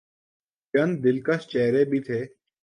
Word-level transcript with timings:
چند 0.73 0.93
دلکش 1.03 1.41
چہرے 1.47 1.83
بھی 1.85 1.99
تھے۔ 1.99 2.19